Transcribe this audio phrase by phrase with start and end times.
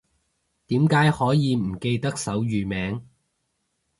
[0.65, 3.07] 點解可以唔記得手語名